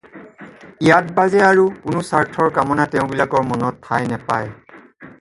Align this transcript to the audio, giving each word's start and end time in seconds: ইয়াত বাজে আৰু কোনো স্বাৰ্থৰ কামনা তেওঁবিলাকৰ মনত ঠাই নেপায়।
ইয়াত 0.85 1.11
বাজে 1.19 1.43
আৰু 1.49 1.67
কোনো 1.83 2.03
স্বাৰ্থৰ 2.09 2.51
কামনা 2.57 2.91
তেওঁবিলাকৰ 2.95 3.49
মনত 3.53 3.89
ঠাই 3.89 4.13
নেপায়। 4.17 4.53